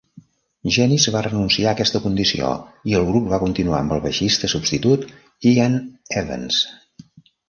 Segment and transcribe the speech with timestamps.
[0.75, 2.47] Jenness va renunciar a aquesta condició
[2.91, 5.05] i el grup va continuar amb el baixista substitut
[5.53, 5.77] Ean
[6.23, 6.59] Evans.